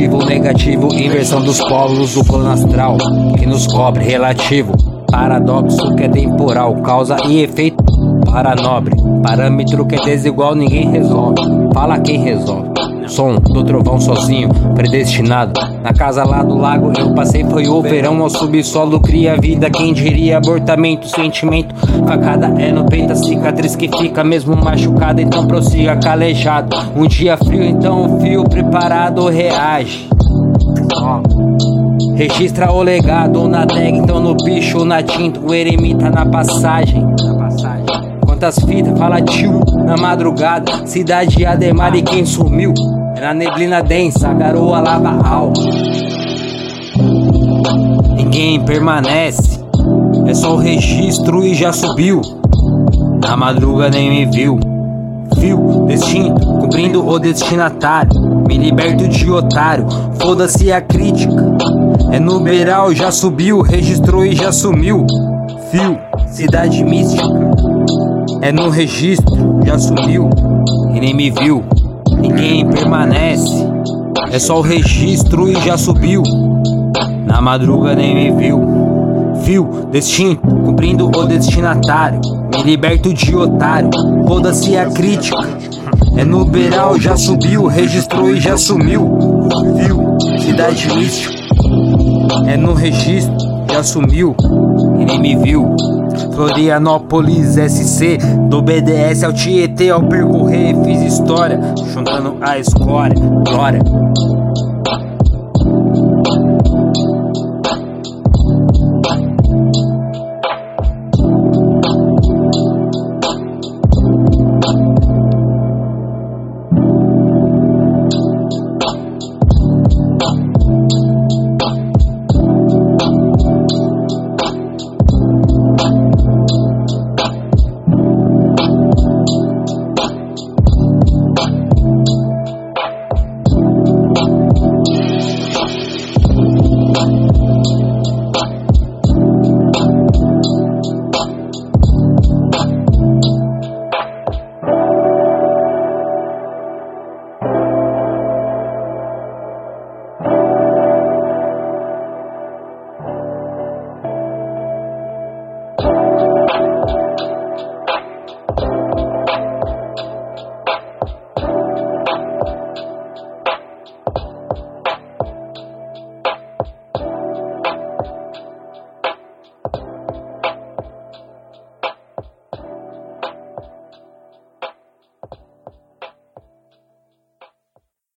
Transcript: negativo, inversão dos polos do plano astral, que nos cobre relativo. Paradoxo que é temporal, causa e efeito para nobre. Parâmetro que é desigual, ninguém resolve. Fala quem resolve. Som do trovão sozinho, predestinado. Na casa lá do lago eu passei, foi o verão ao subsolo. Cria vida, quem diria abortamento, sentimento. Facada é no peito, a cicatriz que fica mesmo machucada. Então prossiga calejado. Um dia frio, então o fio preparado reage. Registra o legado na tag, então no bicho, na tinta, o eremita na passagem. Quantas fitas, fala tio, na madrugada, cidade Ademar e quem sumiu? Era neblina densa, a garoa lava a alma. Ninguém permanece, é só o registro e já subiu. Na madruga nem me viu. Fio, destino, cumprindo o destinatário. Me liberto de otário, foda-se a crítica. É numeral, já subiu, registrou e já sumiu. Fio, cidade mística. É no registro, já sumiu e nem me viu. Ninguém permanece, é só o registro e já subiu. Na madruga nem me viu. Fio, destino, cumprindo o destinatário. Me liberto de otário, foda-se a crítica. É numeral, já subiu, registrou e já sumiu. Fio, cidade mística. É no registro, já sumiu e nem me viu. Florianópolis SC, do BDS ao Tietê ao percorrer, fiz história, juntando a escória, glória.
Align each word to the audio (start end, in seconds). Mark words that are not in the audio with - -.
negativo, 0.00 0.88
inversão 0.94 1.42
dos 1.42 1.60
polos 1.60 2.14
do 2.14 2.24
plano 2.24 2.50
astral, 2.50 2.96
que 3.38 3.44
nos 3.44 3.66
cobre 3.66 4.02
relativo. 4.02 4.72
Paradoxo 5.10 5.94
que 5.94 6.04
é 6.04 6.08
temporal, 6.08 6.74
causa 6.76 7.16
e 7.28 7.42
efeito 7.42 7.84
para 8.24 8.54
nobre. 8.54 8.96
Parâmetro 9.22 9.86
que 9.86 9.94
é 9.94 9.98
desigual, 9.98 10.54
ninguém 10.54 10.90
resolve. 10.90 11.36
Fala 11.74 12.00
quem 12.00 12.22
resolve. 12.22 12.71
Som 13.12 13.34
do 13.34 13.62
trovão 13.62 14.00
sozinho, 14.00 14.48
predestinado. 14.74 15.60
Na 15.82 15.92
casa 15.92 16.24
lá 16.24 16.42
do 16.42 16.56
lago 16.56 16.92
eu 16.98 17.12
passei, 17.14 17.44
foi 17.44 17.68
o 17.68 17.82
verão 17.82 18.22
ao 18.22 18.30
subsolo. 18.30 18.98
Cria 19.00 19.36
vida, 19.38 19.68
quem 19.68 19.92
diria 19.92 20.38
abortamento, 20.38 21.06
sentimento. 21.06 21.74
Facada 22.06 22.54
é 22.58 22.72
no 22.72 22.86
peito, 22.86 23.12
a 23.12 23.16
cicatriz 23.16 23.76
que 23.76 23.86
fica 23.98 24.24
mesmo 24.24 24.56
machucada. 24.56 25.20
Então 25.20 25.46
prossiga 25.46 25.94
calejado. 25.96 26.74
Um 26.96 27.06
dia 27.06 27.36
frio, 27.36 27.62
então 27.62 28.16
o 28.16 28.20
fio 28.22 28.44
preparado 28.44 29.28
reage. 29.28 30.08
Registra 32.14 32.72
o 32.72 32.82
legado 32.82 33.46
na 33.46 33.66
tag, 33.66 33.98
então 33.98 34.20
no 34.20 34.34
bicho, 34.36 34.86
na 34.86 35.02
tinta, 35.02 35.38
o 35.38 35.52
eremita 35.52 36.08
na 36.08 36.24
passagem. 36.24 37.06
Quantas 38.24 38.58
fitas, 38.60 38.98
fala 38.98 39.20
tio, 39.20 39.60
na 39.84 39.98
madrugada, 39.98 40.86
cidade 40.86 41.44
Ademar 41.44 41.94
e 41.94 42.00
quem 42.00 42.24
sumiu? 42.24 42.72
Era 43.22 43.32
neblina 43.32 43.80
densa, 43.84 44.30
a 44.30 44.34
garoa 44.34 44.80
lava 44.80 45.10
a 45.10 45.28
alma. 45.28 45.54
Ninguém 48.16 48.58
permanece, 48.64 49.60
é 50.26 50.34
só 50.34 50.54
o 50.54 50.56
registro 50.56 51.46
e 51.46 51.54
já 51.54 51.72
subiu. 51.72 52.20
Na 53.22 53.36
madruga 53.36 53.88
nem 53.88 54.10
me 54.10 54.26
viu. 54.26 54.58
Fio, 55.38 55.86
destino, 55.86 56.34
cumprindo 56.34 57.06
o 57.06 57.16
destinatário. 57.20 58.10
Me 58.48 58.58
liberto 58.58 59.06
de 59.06 59.30
otário, 59.30 59.86
foda-se 60.18 60.72
a 60.72 60.80
crítica. 60.80 61.56
É 62.10 62.18
numeral, 62.18 62.92
já 62.92 63.12
subiu, 63.12 63.60
registrou 63.60 64.26
e 64.26 64.34
já 64.34 64.50
sumiu. 64.50 65.06
Fio, 65.70 65.96
cidade 66.26 66.82
mística. 66.82 67.22
É 68.40 68.50
no 68.50 68.68
registro, 68.68 69.60
já 69.64 69.78
sumiu 69.78 70.28
e 70.92 70.98
nem 70.98 71.14
me 71.14 71.30
viu. 71.30 71.62
Ninguém 72.22 72.64
permanece, 72.70 73.66
é 74.30 74.38
só 74.38 74.58
o 74.58 74.62
registro 74.62 75.50
e 75.50 75.54
já 75.60 75.76
subiu. 75.76 76.22
Na 77.26 77.40
madruga 77.40 77.96
nem 77.96 78.14
me 78.14 78.30
viu. 78.30 78.60
Fio, 79.42 79.88
destino, 79.90 80.36
cumprindo 80.36 81.08
o 81.08 81.24
destinatário. 81.24 82.20
Me 82.54 82.62
liberto 82.62 83.12
de 83.12 83.34
otário, 83.34 83.90
foda-se 84.28 84.76
a 84.76 84.86
crítica. 84.86 85.48
É 86.16 86.24
numeral, 86.24 86.96
já 87.00 87.16
subiu, 87.16 87.66
registrou 87.66 88.30
e 88.30 88.40
já 88.40 88.56
sumiu. 88.56 89.18
Fio, 89.76 90.16
cidade 90.38 90.94
mística. 90.94 91.34
É 92.46 92.56
no 92.56 92.72
registro, 92.72 93.34
já 93.68 93.82
sumiu 93.82 94.36
e 95.00 95.04
nem 95.04 95.18
me 95.18 95.34
viu. 95.34 95.74
Florianópolis 96.34 97.56
SC, 97.56 98.18
do 98.48 98.62
BDS 98.62 99.24
ao 99.24 99.32
Tietê 99.32 99.90
ao 99.90 100.02
percorrer, 100.02 100.74
fiz 100.84 101.02
história, 101.02 101.58
juntando 101.92 102.36
a 102.40 102.58
escória, 102.58 103.14
glória. 103.44 103.80